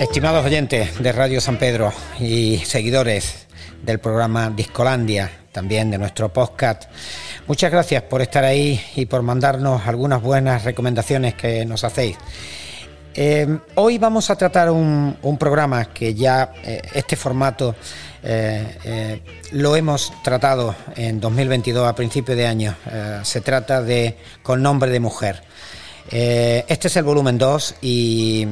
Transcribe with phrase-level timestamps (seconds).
[0.00, 3.46] Estimados oyentes de Radio San Pedro y seguidores
[3.82, 6.90] del programa Discolandia, también de nuestro podcast,
[7.46, 12.16] muchas gracias por estar ahí y por mandarnos algunas buenas recomendaciones que nos hacéis.
[13.14, 17.74] Eh, hoy vamos a tratar un, programa que ya eh, este formato
[18.22, 19.20] eh,
[19.52, 22.76] lo hemos tratado en 2022 a principio de año.
[23.22, 25.42] se trata de Con nombre de mujer.
[26.08, 28.46] este es el volumen 2 y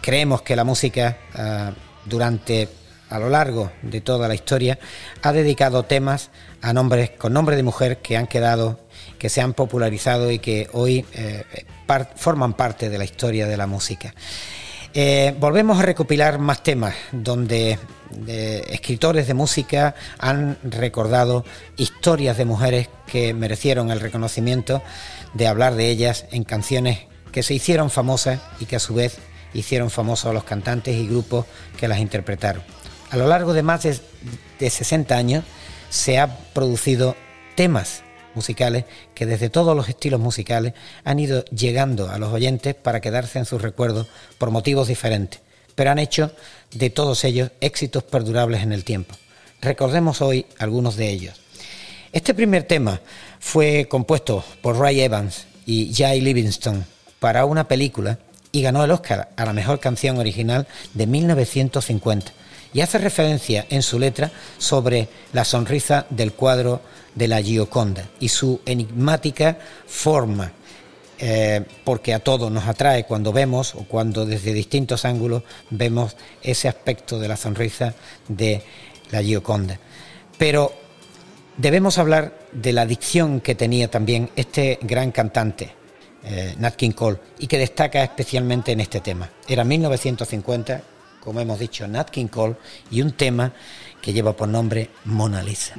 [0.00, 1.18] creemos que la música
[2.06, 2.68] durante
[3.10, 4.78] a lo largo de toda la historia
[5.22, 6.30] ha dedicado temas
[6.62, 8.78] a nombres con nombre de mujer que han quedado
[9.20, 11.44] que se han popularizado y que hoy eh,
[12.16, 14.14] forman parte de la historia de la música.
[14.94, 17.78] Eh, volvemos a recopilar más temas donde
[18.26, 21.44] escritores de música han recordado
[21.76, 24.82] historias de mujeres que merecieron el reconocimiento
[25.34, 29.18] de hablar de ellas en canciones que se hicieron famosas y que a su vez
[29.52, 31.46] hicieron famosos a los cantantes y grupos
[31.78, 32.62] que las interpretaron.
[33.10, 33.98] A lo largo de más de,
[34.58, 35.44] de 60 años
[35.90, 37.16] se han producido
[37.54, 38.02] temas
[38.34, 43.38] musicales que desde todos los estilos musicales han ido llegando a los oyentes para quedarse
[43.38, 44.06] en sus recuerdos
[44.38, 45.40] por motivos diferentes,
[45.74, 46.32] pero han hecho
[46.72, 49.14] de todos ellos éxitos perdurables en el tiempo.
[49.60, 51.40] Recordemos hoy algunos de ellos.
[52.12, 53.00] Este primer tema
[53.38, 56.84] fue compuesto por Ray Evans y Jay Livingston
[57.20, 58.18] para una película
[58.52, 62.39] y ganó el Oscar a la mejor canción original de 1950
[62.72, 66.80] y hace referencia en su letra sobre la sonrisa del cuadro
[67.14, 70.52] de la Gioconda y su enigmática forma,
[71.18, 76.68] eh, porque a todos nos atrae cuando vemos o cuando desde distintos ángulos vemos ese
[76.68, 77.94] aspecto de la sonrisa
[78.28, 78.62] de
[79.10, 79.78] la Gioconda.
[80.38, 80.72] Pero
[81.56, 85.70] debemos hablar de la dicción que tenía también este gran cantante,
[86.24, 89.28] eh, Nat King Cole, y que destaca especialmente en este tema.
[89.48, 90.82] Era 1950
[91.20, 92.56] como hemos dicho, Nat King Cole,
[92.90, 93.52] y un tema
[94.00, 95.74] que lleva por nombre Mona Lisa.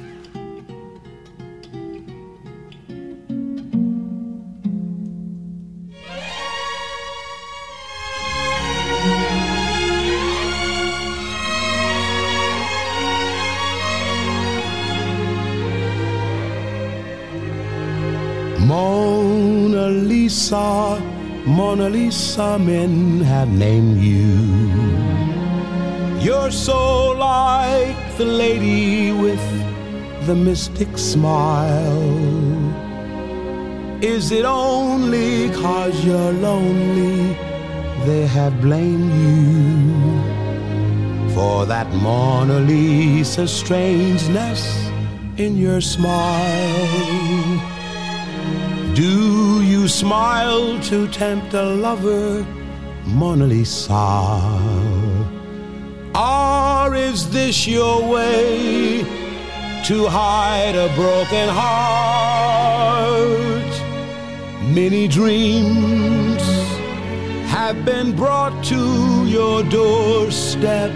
[18.60, 20.98] Mona Lisa,
[21.44, 24.81] Mona Lisa, men have named you.
[26.32, 29.46] You're so like the lady with
[30.26, 32.08] the mystic smile.
[34.00, 37.36] Is it only cause you're lonely
[38.06, 39.92] they have blamed you
[41.34, 44.62] for that Mona Lisa strangeness
[45.36, 47.60] in your smile?
[48.94, 52.42] Do you smile to tempt a lover,
[53.04, 55.01] Mona Lisa?
[56.14, 59.02] Or is this your way
[59.84, 62.52] to hide a broken heart?
[64.74, 66.42] Many dreams
[67.48, 70.92] have been brought to your doorstep.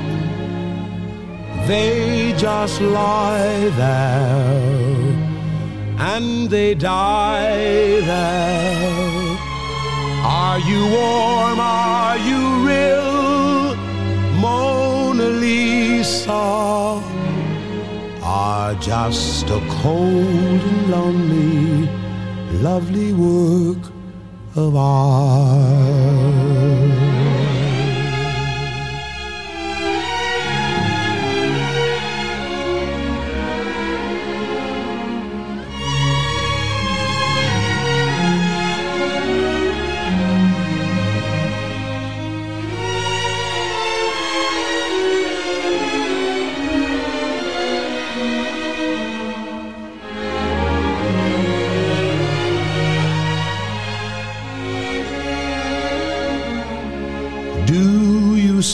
[1.67, 4.97] They just lie there
[5.99, 9.37] and they die there.
[10.25, 11.59] Are you warm?
[11.59, 13.77] Are you real?
[14.41, 14.86] Mona
[16.07, 17.03] Lisa
[18.23, 21.89] are just a cold and lonely,
[22.63, 23.91] lovely work
[24.55, 25.87] of art.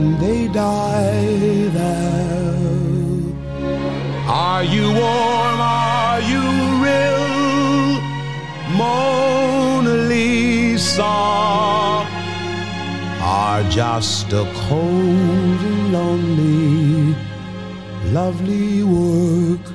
[0.00, 2.54] and they die there.
[4.46, 5.60] Are you warm?
[5.60, 6.44] Are you
[6.86, 7.26] real?
[8.80, 11.16] Mona Lisa
[13.42, 17.14] are just a cold and lonely,
[18.18, 19.66] lovely work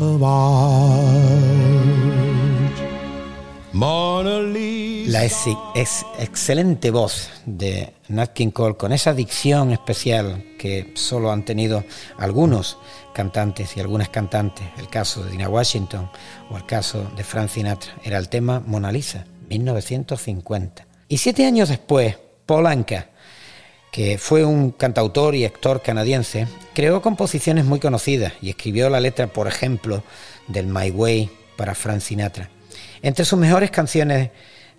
[0.00, 1.54] of art.
[3.72, 5.10] Mona Lisa.
[5.12, 11.44] La es excelente voz de Nat King Cole con esa dicción especial que solo han
[11.44, 11.84] tenido
[12.18, 12.76] algunos
[13.14, 16.10] cantantes y algunas cantantes, el caso de Dina Washington
[16.50, 20.86] o el caso de Frank Sinatra, era el tema Mona Lisa, 1950.
[21.08, 23.08] Y siete años después, Paul Anka,
[23.90, 29.28] que fue un cantautor y actor canadiense, creó composiciones muy conocidas y escribió la letra,
[29.28, 30.02] por ejemplo,
[30.48, 32.50] del My Way para Frank Sinatra.
[33.00, 34.30] Entre sus mejores canciones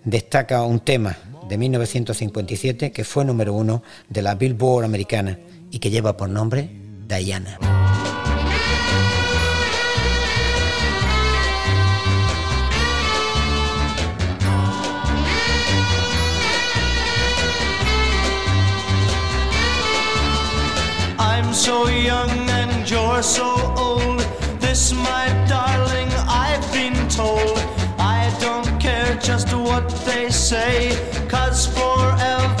[0.04, 1.16] destaca un tema
[1.48, 5.38] de 1957 que fue número uno de la Billboard americana
[5.70, 6.70] y que lleva por nombre
[7.06, 7.58] Diana.
[21.18, 24.20] I'm so young and you're so old.
[24.60, 27.75] This, my darling, I've been told.
[29.22, 30.94] Just what they say,
[31.28, 32.55] cause forever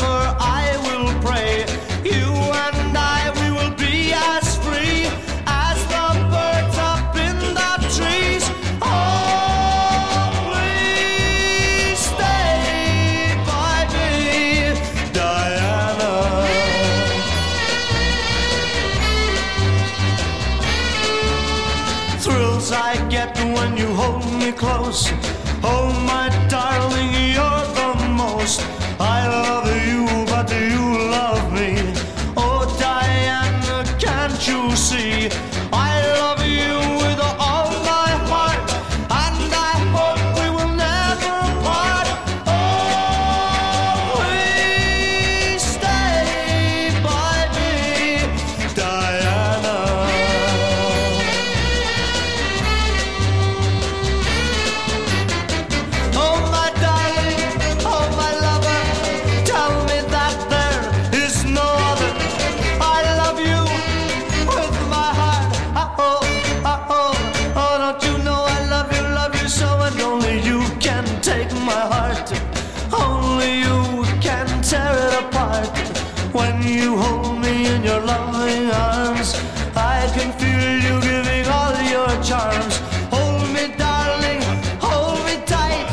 [76.76, 79.34] you hold me in your loving arms,
[79.74, 82.74] I can feel you giving all your charms.
[83.10, 84.42] Hold me, darling,
[84.80, 85.86] hold me tight.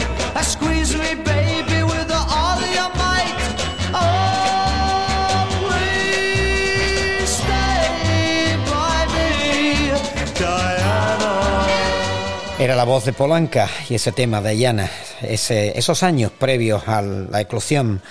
[0.43, 3.39] Squeeze me, baby, with all your might.
[3.93, 9.31] Oh, please stay by me,
[10.37, 11.33] Diana.
[12.59, 14.89] Era la voz de Polanca y ese tema de Diana,
[15.21, 18.01] ese, esos años previos a la eclosión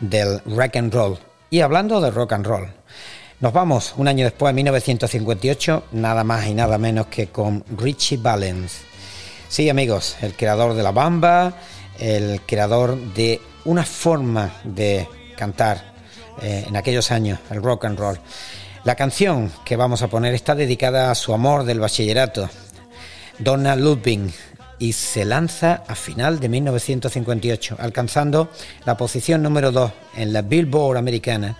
[0.00, 1.31] del rock and roll.
[1.52, 2.66] Y hablando de rock and roll,
[3.40, 8.16] nos vamos un año después, en 1958, nada más y nada menos que con Richie
[8.16, 8.78] Valens.
[9.50, 11.52] Sí, amigos, el creador de la bamba,
[11.98, 15.06] el creador de una forma de
[15.36, 15.92] cantar
[16.40, 18.18] eh, en aquellos años, el rock and roll.
[18.84, 22.48] La canción que vamos a poner está dedicada a su amor del bachillerato,
[23.38, 24.32] Donna Ludwig,
[24.82, 28.50] y se lanza a final de 1958, alcanzando
[28.84, 31.56] la posición número 2 en la Billboard americana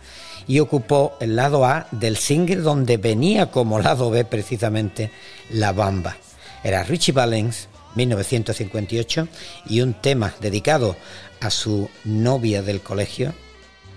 [0.49, 5.13] y ocupó el lado A del single donde venía como lado B precisamente
[5.51, 6.17] La Bamba.
[6.65, 9.29] Era Richie Valens, 1958,
[9.67, 10.97] y un tema dedicado
[11.41, 13.35] a su novia del colegio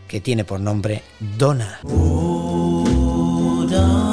[0.07, 1.01] que tiene por nombre
[1.35, 1.79] Donna.
[3.67, 4.04] I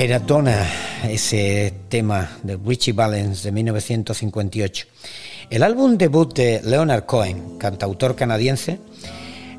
[0.00, 0.66] Era Donna,
[1.10, 4.86] ese tema de Richie Valens de 1958.
[5.50, 8.78] El álbum debut de Leonard Cohen, cantautor canadiense,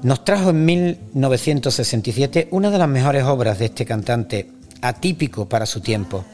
[0.01, 4.49] nos trajo en 1967 una de las mejores obras de este cantante,
[4.81, 6.25] atípico para su tiempo.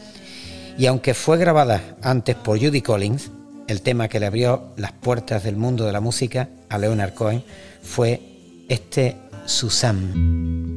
[0.77, 3.29] Y aunque fue grabada antes por Judy Collins,
[3.67, 7.43] el tema que le abrió las puertas del mundo de la música a Leonard Cohen
[7.81, 8.21] fue
[8.69, 10.76] este Suzanne.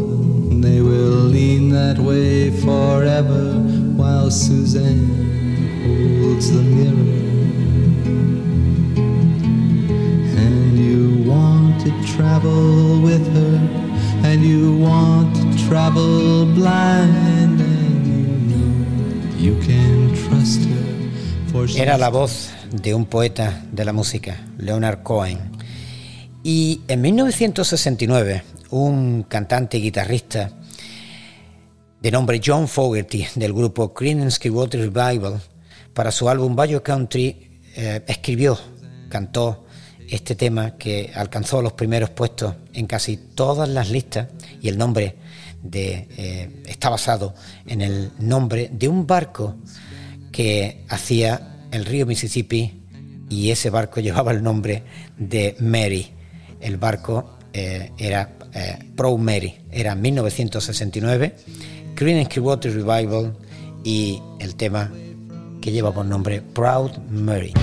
[0.61, 3.57] They will lean that way forever
[3.97, 5.09] while Suzanne
[6.21, 7.17] holds the mirror.
[10.37, 13.59] And you want to travel with her,
[14.23, 18.75] and you want to travel blind, and you know
[19.39, 21.51] you can trust her.
[21.51, 25.39] For Era la voz de un poeta de la música, Leonard Cohen.
[26.43, 30.51] Y en 1969, un cantante y guitarrista
[32.01, 35.39] de nombre John Fogerty del grupo Creedence Clearwater Revival,
[35.93, 38.57] para su álbum Bayou Country, eh, escribió,
[39.09, 39.65] cantó
[40.09, 44.29] este tema que alcanzó los primeros puestos en casi todas las listas
[44.61, 45.15] y el nombre
[45.61, 47.35] de, eh, está basado
[47.67, 49.55] en el nombre de un barco
[50.31, 52.81] que hacía el río Mississippi
[53.29, 54.83] y ese barco llevaba el nombre
[55.17, 56.11] de Mary.
[56.59, 61.35] El barco eh, era eh, Pro Mary, era 1969,
[61.95, 63.35] Creedence Clearwater Revival
[63.83, 64.91] y el tema
[65.61, 67.53] que lleva por nombre Proud Mary.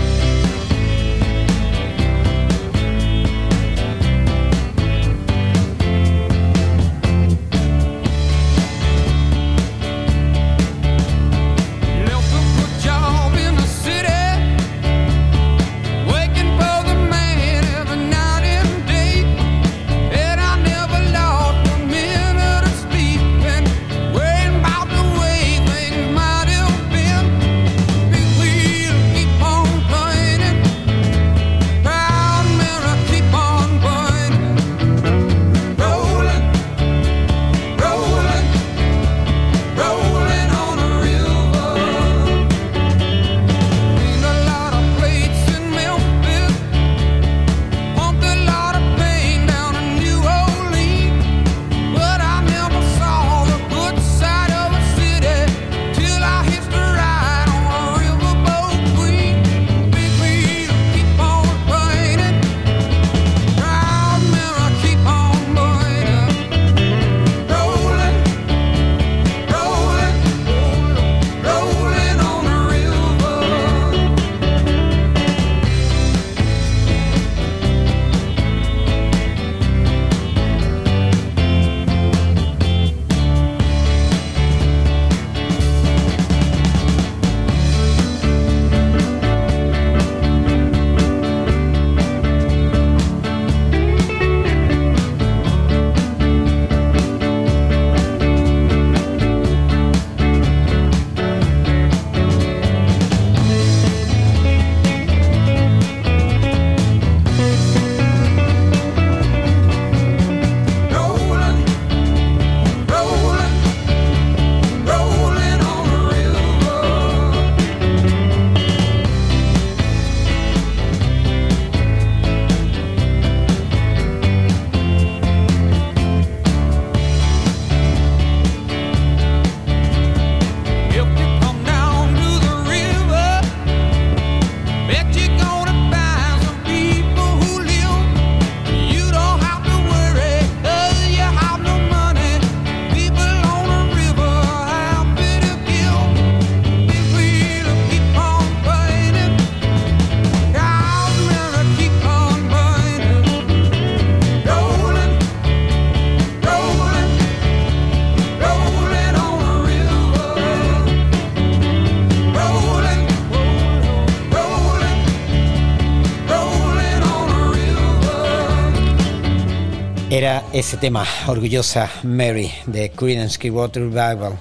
[170.19, 174.33] Era ese tema, Orgullosa Mary, de Creedence Clearwater Revival.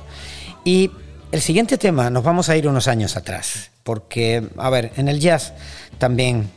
[0.66, 0.90] Y
[1.32, 5.20] el siguiente tema, nos vamos a ir unos años atrás, porque, a ver, en el
[5.20, 5.54] jazz
[6.00, 6.50] también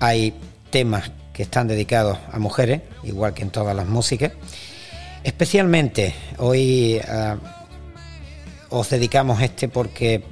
[0.00, 0.34] hay
[0.70, 4.32] temas que están dedicados a mujeres, igual que en todas las músicas.
[5.22, 7.36] Especialmente hoy ah,
[8.70, 10.24] os dedicamos este porque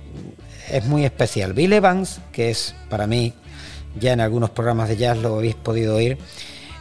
[0.68, 1.52] es muy especial.
[1.52, 3.34] Bill Evans, que es para mí,
[4.00, 6.18] ya en algunos programas de jazz lo habéis podido oír,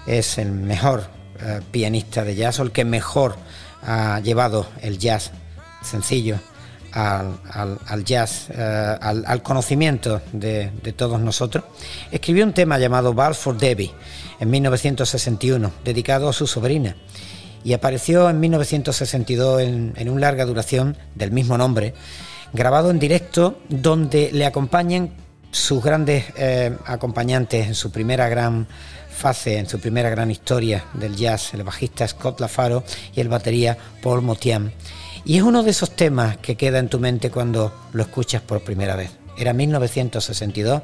[0.08, 3.36] es el mejor eh, pianista de jazz o el que mejor
[3.84, 5.32] ha llevado el jazz
[5.82, 6.40] sencillo
[6.92, 11.64] al, jazz, eh, al, conocimiento de, todos nosotros.
[12.12, 13.92] Escribió un tema llamado Ball for Debbie
[14.40, 16.96] en 1961, dedicado a su sobrina
[17.64, 21.94] y apareció en 1962 en, en un larga duración del mismo nombre,
[22.54, 25.12] grabado en directo donde le acompañan
[25.52, 28.68] sus grandes eh, acompañantes en su primera gran
[29.12, 32.84] fase, en su primera gran historia del jazz, el bajista Scott LaFaro
[33.16, 34.74] y el batería Paul Motian.
[35.24, 38.62] Y es uno de esos temas que queda en tu mente cuando lo escuchas por
[38.62, 39.12] primera vez.
[39.38, 40.82] Era 1962,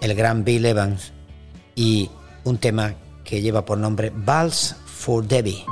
[0.00, 1.12] el gran Bill Evans
[1.74, 2.10] y
[2.44, 5.64] un tema que lleva por nombre Vals for Debbie.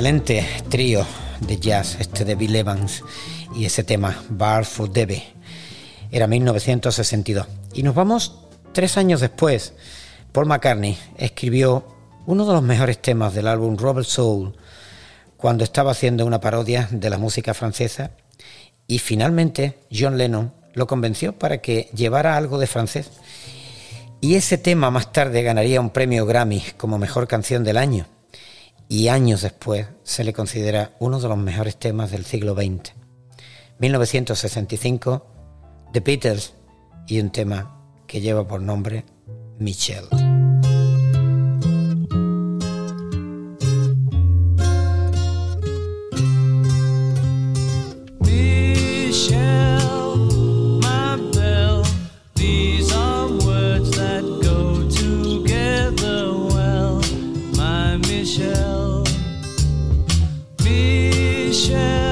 [0.00, 1.04] Excelente trío
[1.40, 3.04] de jazz, este de Bill Evans,
[3.54, 5.22] y ese tema, Bar for Debbie.
[6.10, 7.46] Era 1962.
[7.74, 9.74] Y nos vamos tres años después.
[10.32, 11.84] Paul McCartney escribió
[12.24, 14.56] uno de los mejores temas del álbum Robert Soul
[15.36, 18.12] cuando estaba haciendo una parodia de la música francesa
[18.86, 23.10] y finalmente John Lennon lo convenció para que llevara algo de francés.
[24.22, 28.06] Y ese tema más tarde ganaría un premio Grammy como mejor canción del año
[28.90, 32.92] y años después se le considera uno de los mejores temas del siglo XX.
[33.78, 35.26] 1965,
[35.92, 36.54] The Beatles
[37.06, 39.04] y un tema que lleva por nombre
[39.60, 40.08] Michelle.
[58.20, 58.79] Michelle,
[61.80, 62.09] my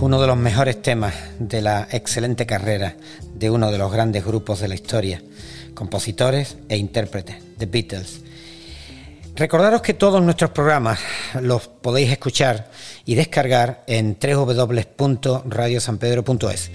[0.00, 2.96] Uno de los mejores temas de la excelente carrera
[3.34, 5.20] de uno de los grandes grupos de la historia,
[5.74, 8.20] compositores e intérpretes, The Beatles.
[9.36, 10.98] Recordaros que todos nuestros programas
[11.42, 12.70] los podéis escuchar
[13.04, 16.70] y descargar en www.radiosanpedro.es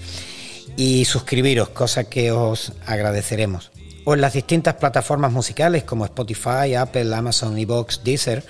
[0.76, 3.72] y suscribiros, cosa que os agradeceremos.
[4.04, 8.44] O en las distintas plataformas musicales como Spotify, Apple, Amazon, Evox, Deezer,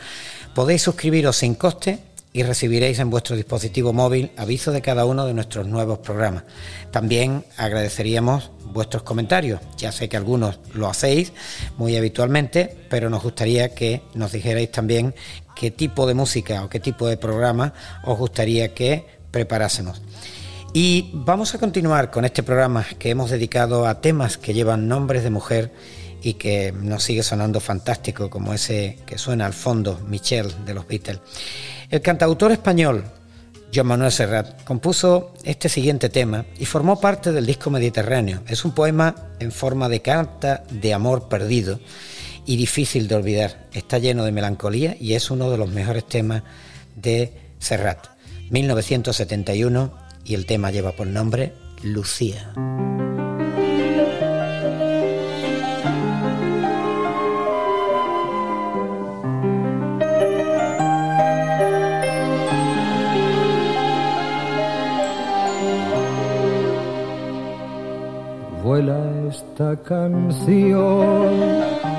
[0.55, 5.35] podéis suscribiros sin coste y recibiréis en vuestro dispositivo móvil aviso de cada uno de
[5.35, 6.45] nuestros nuevos programas.
[6.91, 9.61] También agradeceríamos vuestros comentarios.
[9.77, 11.33] Ya sé que algunos lo hacéis
[11.77, 15.15] muy habitualmente, pero nos gustaría que nos dijerais también
[15.57, 20.01] qué tipo de música o qué tipo de programa os gustaría que preparásemos.
[20.73, 25.25] Y vamos a continuar con este programa que hemos dedicado a temas que llevan nombres
[25.25, 25.73] de mujer
[26.23, 30.87] y que nos sigue sonando fantástico, como ese que suena al fondo, Michelle de los
[30.87, 31.21] Beatles.
[31.91, 33.05] El cantautor español
[33.75, 38.43] Joan Manuel Serrat compuso este siguiente tema y formó parte del disco Mediterráneo.
[38.49, 41.81] Es un poema en forma de carta de amor perdido
[42.47, 43.67] y difícil de olvidar.
[43.73, 46.45] Está lleno de melancolía y es uno de los mejores temas
[46.95, 48.07] de Serrat.
[48.51, 49.93] 1971
[50.25, 52.53] y el tema lleva por nombre Lucía.
[68.71, 71.27] Vuela esta canción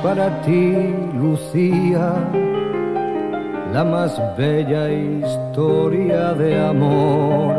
[0.02, 0.74] para ti,
[1.20, 2.14] Lucía,
[3.74, 7.56] la más bella historia de amor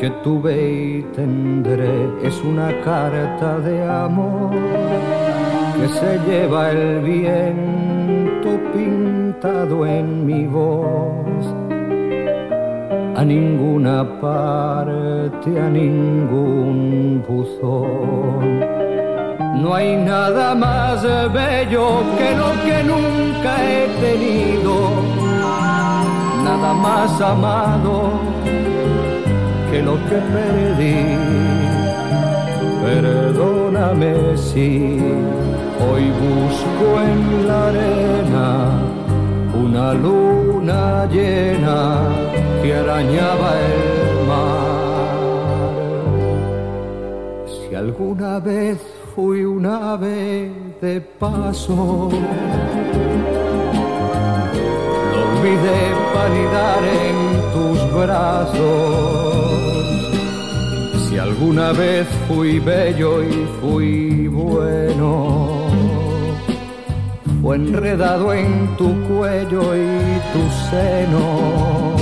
[0.00, 1.94] que tuve y tendré.
[2.24, 4.50] Es una carta de amor
[5.76, 11.65] que se lleva el viento, pinta cantado en mi voz
[13.16, 18.60] a ninguna parte, a ningún buzón.
[19.62, 21.02] No hay nada más
[21.32, 24.74] bello que lo que nunca he tenido,
[26.44, 27.94] nada más amado
[29.70, 30.98] que lo que perdí.
[32.84, 35.00] Perdóname si
[35.86, 38.48] hoy busco en la arena
[39.54, 45.16] una luna llena que arañaba el mar.
[47.54, 48.78] Si alguna vez
[49.14, 50.50] fui un ave
[50.80, 52.08] de paso,
[55.12, 55.82] lo olvidé
[56.16, 57.16] palidar en
[57.54, 59.44] tus brazos.
[61.04, 65.68] Si alguna vez fui bello y fui bueno,
[67.42, 71.95] fue enredado en tu cuello y tus senos.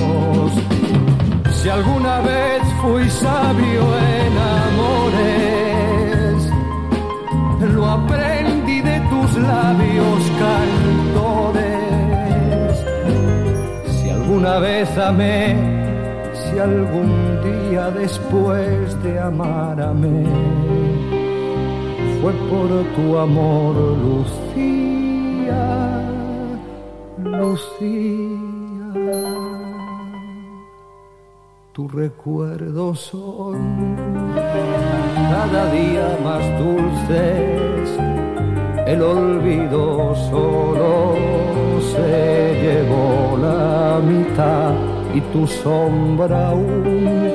[1.65, 4.33] Si alguna vez fui sabio en
[4.69, 6.37] amores,
[7.73, 11.65] lo aprendí de tus labios cantores.
[13.97, 15.57] Si alguna vez amé,
[16.35, 19.79] si algún día después de amar
[22.21, 23.75] fue por tu amor,
[24.05, 25.65] Lucía,
[27.25, 28.35] Lucía.
[31.75, 33.97] Tus recuerdos son.
[35.17, 37.99] Cada día más dulces,
[38.87, 41.17] el olvido solo
[41.93, 44.73] se llevó la mitad
[45.17, 47.33] y tu sombra aún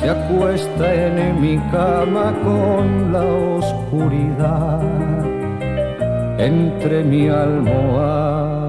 [0.00, 3.22] se acuesta en mi cama con la
[3.58, 4.80] oscuridad
[6.38, 8.61] entre mi almohada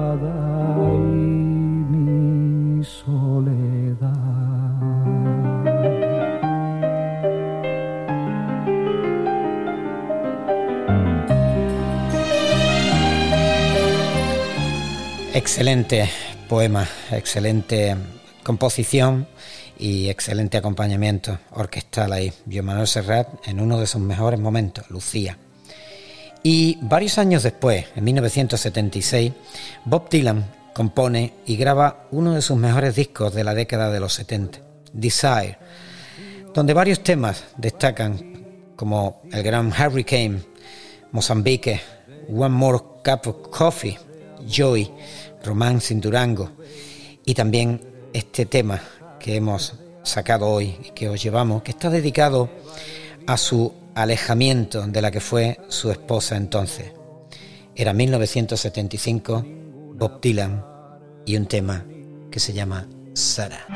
[15.34, 16.08] Excelente
[16.48, 17.96] poema, excelente
[18.44, 19.26] composición
[19.76, 22.32] y excelente acompañamiento orquestal ahí.
[22.48, 25.36] Joan Manuel Serrat en uno de sus mejores momentos, Lucía.
[26.44, 29.32] Y varios años después, en 1976,
[29.84, 34.14] Bob Dylan compone y graba uno de sus mejores discos de la década de los
[34.14, 34.60] 70,
[34.92, 35.58] Desire,
[36.54, 38.44] donde varios temas destacan
[38.76, 40.42] como el gran Hurricane,
[41.10, 41.80] Mozambique,
[42.28, 43.98] One More Cup of Coffee,
[44.46, 44.90] Joy,
[45.44, 46.50] Romance in Durango
[47.24, 47.80] y también
[48.12, 48.80] este tema
[49.18, 52.50] que hemos sacado hoy y que os llevamos, que está dedicado
[53.26, 56.92] a su alejamiento de la que fue su esposa entonces.
[57.74, 59.44] Era 1975,
[59.94, 60.64] Bob Dylan
[61.26, 61.84] y un tema
[62.30, 63.66] que se llama Sarah.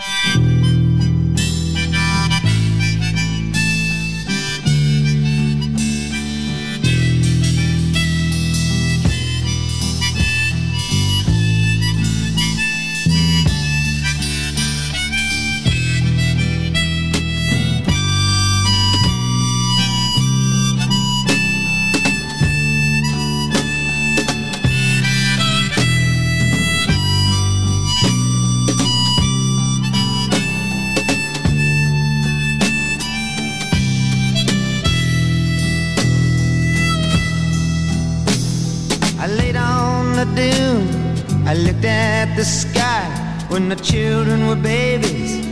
[41.67, 43.05] Looked at the sky
[43.49, 45.45] when the children were babies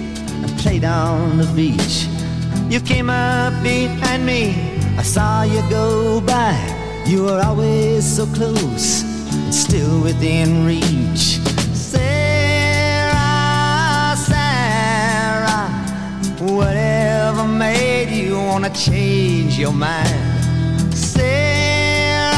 [0.42, 2.06] and played on the beach.
[2.70, 4.76] You came up behind me.
[4.98, 6.56] I saw you go by.
[7.06, 11.38] You were always so close and still within reach.
[11.74, 13.14] Sarah,
[14.16, 15.68] Sarah,
[16.40, 20.94] whatever made you wanna change your mind?
[20.94, 22.36] Sarah,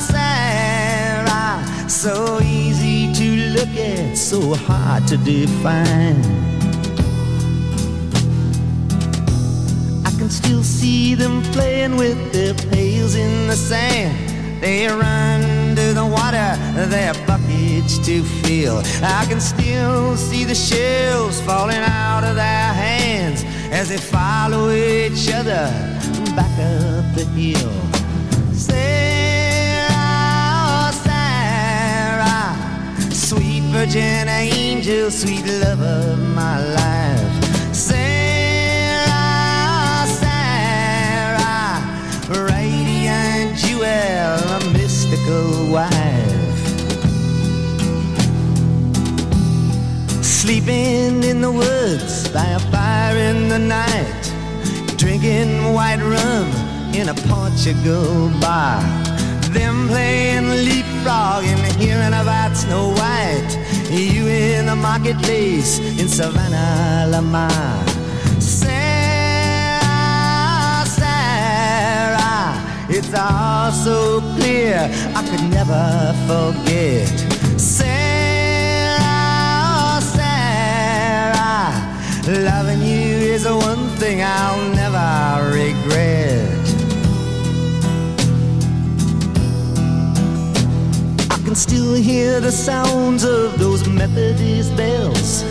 [0.00, 2.38] Sarah, so
[3.56, 6.20] look at, so hard to define.
[10.04, 14.14] I can still see them playing with their pails in the sand.
[14.60, 16.50] They run to the water,
[16.96, 18.82] their buckets to fill.
[19.02, 23.42] I can still see the shells falling out of their hands
[23.72, 25.64] as they follow each other
[26.36, 27.85] back up the hill.
[33.76, 37.74] virgin angel, sweet love of my life.
[37.74, 39.06] Sarah,
[40.22, 41.82] Sarah,
[42.48, 46.58] radiant jewel, a mystical wife.
[50.24, 54.32] Sleeping in the woods by a fire in the night,
[54.96, 56.46] drinking white rum
[56.94, 58.80] in a Portugal bar
[59.56, 63.65] them playing leapfrog and hearing about Snow White.
[63.90, 67.86] You in the marketplace in Savannah, Lamar.
[68.40, 69.84] Sarah,
[70.84, 77.06] Sarah, it's all so clear I could never forget.
[77.60, 78.98] Sarah,
[80.02, 81.70] Sarah,
[82.26, 86.55] loving you is the one thing I'll never regret.
[91.56, 95.42] Still hear the sounds of those Methodist bells.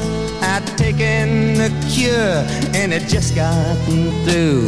[0.41, 4.67] I'd taken the cure and it just gotten through.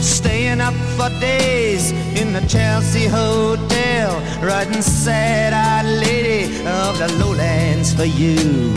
[0.00, 7.92] Staying up for days in the Chelsea Hotel, writing sad eyed lady of the lowlands
[7.92, 8.72] for you.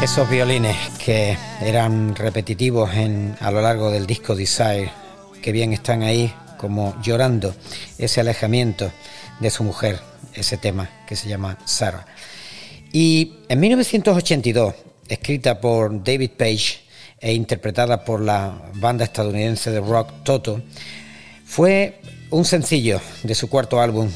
[0.00, 4.90] Esos violines que eran repetitivos en, a lo largo del disco Desire,
[5.42, 7.54] que bien están ahí como llorando
[7.98, 8.90] ese alejamiento
[9.40, 10.00] de su mujer,
[10.34, 12.06] ese tema que se llama Sarah.
[12.92, 14.74] Y en 1982,
[15.08, 16.80] escrita por David Page
[17.20, 20.62] e interpretada por la banda estadounidense de rock Toto,
[21.44, 24.10] fue un sencillo de su cuarto álbum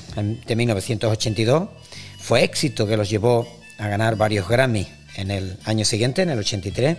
[0.47, 1.69] de 1982.
[2.19, 3.47] Fue éxito que los llevó
[3.79, 6.97] a ganar varios Grammy en el año siguiente, en el 83.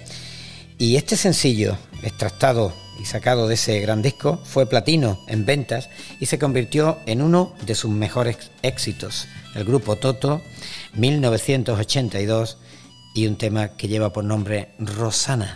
[0.80, 5.90] Y este sencillo, extractado y sacado de ese gran disco, fue platino en ventas
[6.20, 9.28] y se convirtió en uno de sus mejores éxitos.
[9.56, 10.42] El grupo Toto,
[10.94, 12.58] 1982,
[13.14, 15.56] y un tema que lleva por nombre Rosana.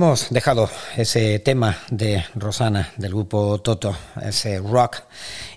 [0.00, 5.02] Hemos dejado ese tema de Rosana del grupo Toto, ese rock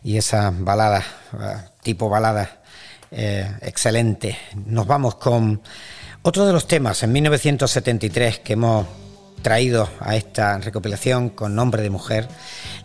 [0.03, 2.61] y esa balada, eh, tipo balada
[3.09, 4.37] eh, excelente.
[4.65, 5.61] Nos vamos con
[6.23, 8.85] otro de los temas en 1973 que hemos
[9.41, 12.27] traído a esta recopilación con nombre de mujer.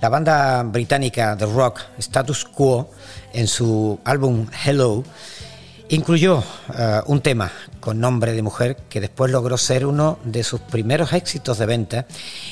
[0.00, 2.88] La banda británica de rock Status Quo
[3.32, 5.02] en su álbum Hello
[5.91, 6.45] Incluyó
[6.76, 11.14] eh, un tema con nombre de mujer que después logró ser uno de sus primeros
[11.14, 12.07] éxitos de venta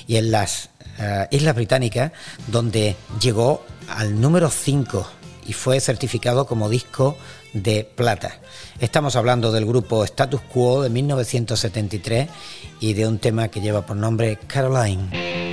[0.07, 2.12] y en las eh, Islas Británicas
[2.47, 5.07] donde llegó al número 5
[5.47, 7.18] y fue certificado como disco
[7.53, 8.39] de plata.
[8.80, 12.28] Estamos hablando del grupo Status Quo de 1973
[12.80, 15.45] y de un tema que lleva por nombre Caroline.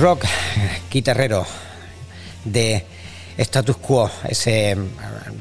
[0.00, 0.24] Rock
[0.90, 1.46] guitarrero
[2.44, 2.84] de
[3.38, 4.76] Status Quo, ese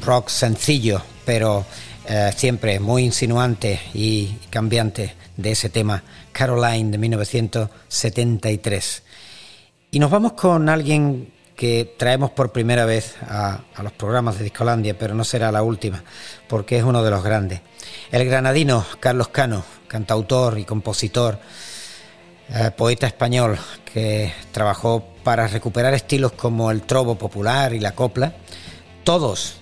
[0.01, 1.66] rock sencillo, pero
[2.08, 6.01] eh, siempre muy insinuante y cambiante de ese tema,
[6.32, 9.03] Caroline de 1973.
[9.91, 14.97] Y nos vamos con alguien que traemos por primera vez a los programas de Discolandia,
[14.97, 16.01] pero no será la última,
[16.47, 17.60] porque es uno de los grandes.
[18.12, 21.39] El granadino Carlos Cano, cantautor y compositor,
[22.53, 23.57] eh, poeta español
[23.91, 28.35] que trabajó para recuperar estilos como el trobo popular y la copla,
[29.03, 29.55] todos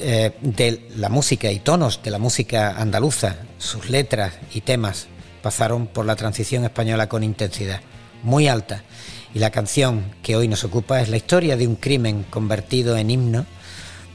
[0.00, 5.08] eh, de la música y tonos de la música andaluza, sus letras y temas
[5.42, 7.80] pasaron por la transición española con intensidad
[8.22, 8.84] muy alta.
[9.34, 13.10] Y la canción que hoy nos ocupa es la historia de un crimen convertido en
[13.10, 13.46] himno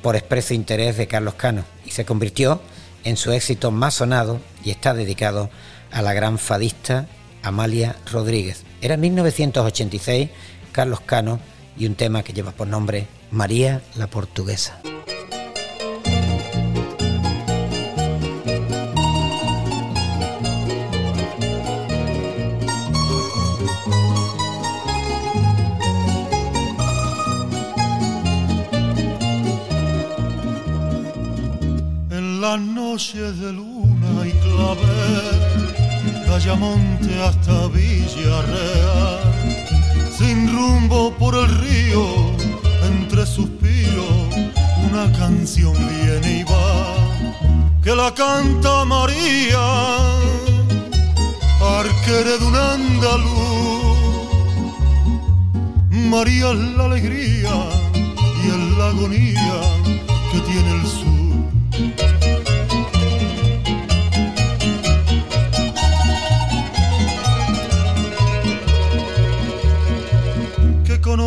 [0.01, 2.61] por expreso interés de Carlos Cano y se convirtió
[3.03, 5.49] en su éxito más sonado y está dedicado
[5.91, 7.07] a la gran fadista
[7.43, 8.63] Amalia Rodríguez.
[8.81, 10.29] Era 1986,
[10.71, 11.39] Carlos Cano
[11.77, 14.79] y un tema que lleva por nombre María la Portuguesa.
[32.09, 35.82] En las noches de luna y clavel,
[36.33, 39.19] de Ayamonte hasta Villarreal,
[40.17, 42.05] sin rumbo por el río,
[42.83, 44.33] entre suspiros,
[44.89, 46.95] una canción viene y va,
[47.83, 49.63] que la canta María,
[51.79, 53.97] arquere de un andaluz.
[55.91, 57.53] María es la alegría
[58.43, 59.61] y es la agonía
[60.31, 61.02] que tiene el sur.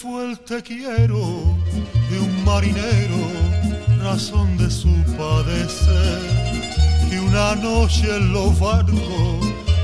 [0.00, 1.42] Fue el te quiero
[2.08, 3.20] de un marinero,
[4.00, 6.20] razón de su padecer.
[7.10, 9.40] Que una noche en los barcos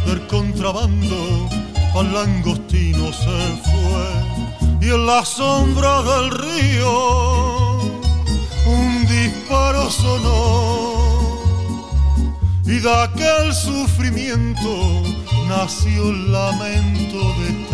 [0.07, 1.49] del contrabando
[1.97, 4.87] al langostino se fue.
[4.87, 7.81] Y en la sombra del río
[8.67, 10.95] un disparo sonó.
[12.65, 15.03] Y de aquel sufrimiento
[15.49, 17.74] nació el lamento de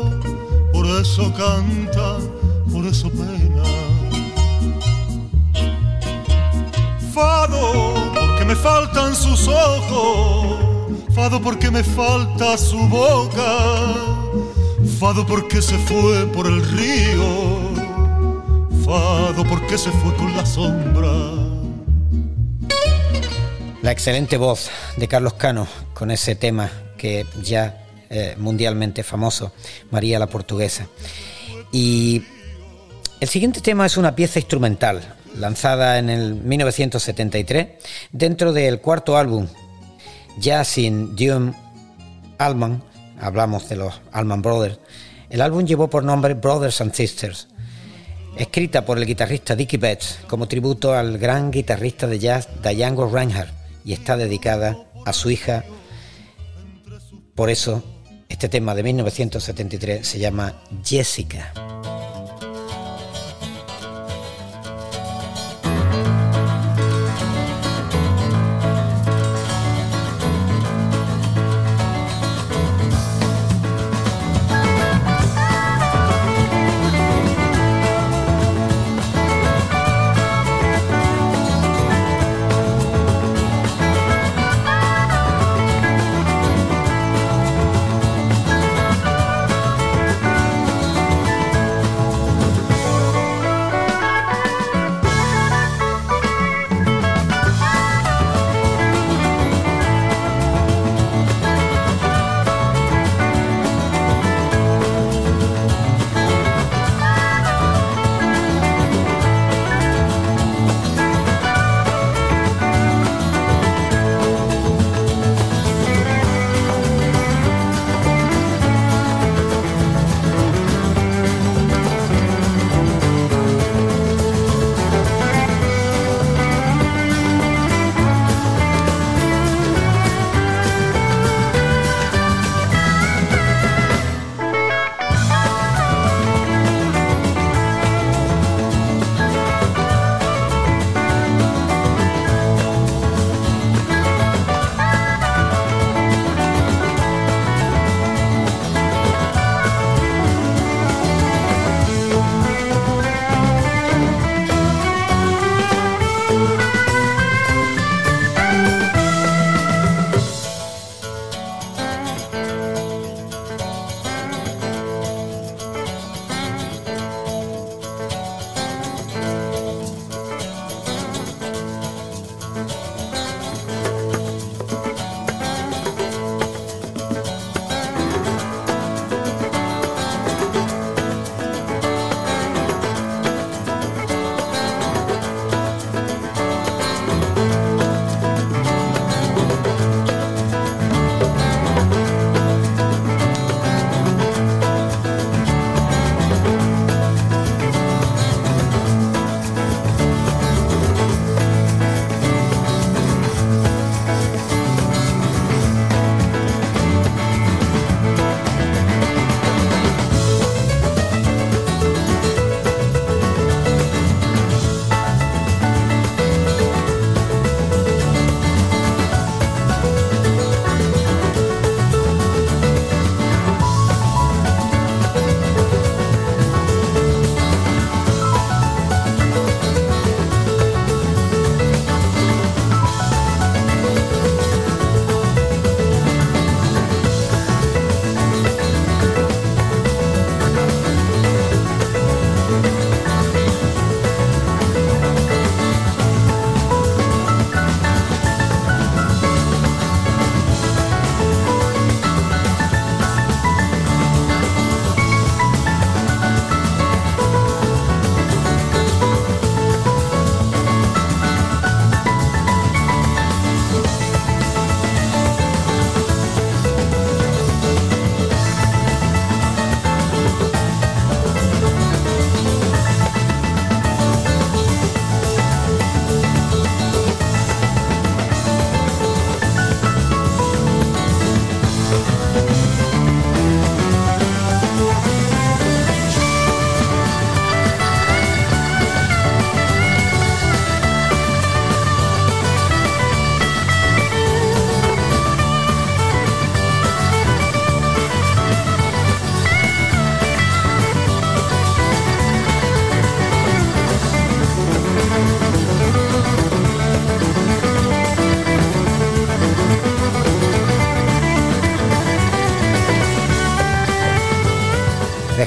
[0.91, 2.17] por eso canta,
[2.71, 3.63] por eso pena.
[7.13, 10.57] Fado, porque me faltan sus ojos,
[11.15, 13.57] fado porque me falta su boca,
[14.99, 17.71] fado porque se fue por el río,
[18.85, 21.11] fado porque se fue con la sombra.
[23.81, 27.80] La excelente voz de Carlos Cano con ese tema que ya
[28.13, 29.53] eh, mundialmente famoso,
[29.89, 30.85] María la Portuguesa.
[31.71, 32.21] Y
[33.21, 37.67] el siguiente tema es una pieza instrumental lanzada en el 1973
[38.11, 39.47] dentro del cuarto álbum,
[40.37, 41.55] ya sin Dion
[42.37, 42.83] Allman,
[43.17, 44.79] hablamos de los Allman Brothers.
[45.29, 47.47] El álbum llevó por nombre Brothers and Sisters,
[48.35, 53.53] escrita por el guitarrista Dickie Betts como tributo al gran guitarrista de jazz Django Reinhardt
[53.85, 55.63] y está dedicada a su hija.
[57.35, 57.83] Por eso,
[58.31, 60.53] este tema de 1973 se llama
[60.83, 61.51] Jessica.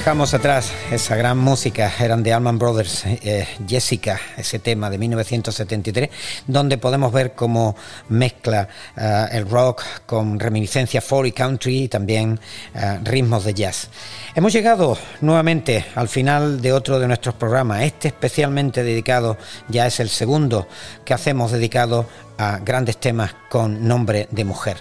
[0.05, 6.11] Dejamos atrás esa gran música, eran de Allman Brothers, eh, Jessica, ese tema de 1973,
[6.45, 7.75] donde podemos ver cómo
[8.09, 12.39] mezcla eh, el rock con reminiscencias folk y country y también
[12.75, 13.89] eh, ritmos de jazz.
[14.35, 19.39] Hemos llegado nuevamente al final de otro de nuestros programas, este especialmente dedicado,
[19.69, 20.67] ya es el segundo
[21.03, 24.77] que hacemos dedicado a grandes temas con nombre de mujer.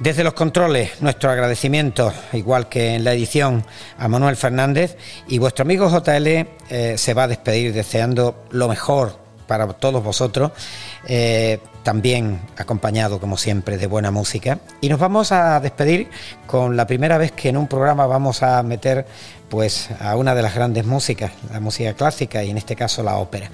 [0.00, 3.64] Desde los controles, nuestro agradecimiento, igual que en la edición,
[3.96, 4.96] a Manuel Fernández
[5.28, 9.16] y vuestro amigo JL eh, se va a despedir deseando lo mejor
[9.46, 10.50] para todos vosotros,
[11.06, 14.58] eh, también acompañado como siempre de buena música.
[14.80, 16.08] Y nos vamos a despedir
[16.46, 19.06] con la primera vez que en un programa vamos a meter
[19.48, 23.16] pues a una de las grandes músicas, la música clásica y en este caso la
[23.18, 23.48] ópera.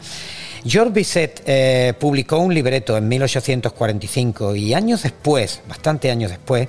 [0.65, 6.69] George Bizet eh, publicó un libreto en 1845 y años después, bastante años después,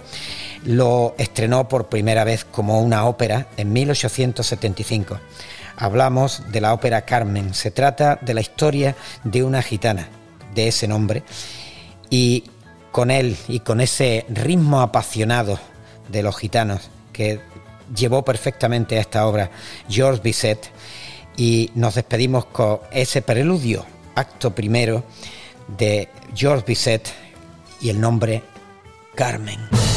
[0.64, 5.20] lo estrenó por primera vez como una ópera en 1875.
[5.76, 7.54] Hablamos de la ópera Carmen.
[7.54, 10.08] Se trata de la historia de una gitana
[10.54, 11.24] de ese nombre
[12.10, 12.46] y
[12.92, 15.60] con él y con ese ritmo apasionado
[16.10, 17.42] de los gitanos que
[17.96, 19.50] llevó perfectamente a esta obra
[19.90, 20.70] George Bizet
[21.38, 25.04] y nos despedimos con ese preludio, acto primero
[25.78, 27.08] de George Bizet
[27.82, 28.44] y el nombre
[29.16, 29.91] Carmen.